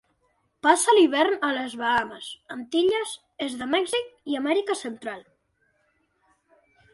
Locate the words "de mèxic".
3.61-4.09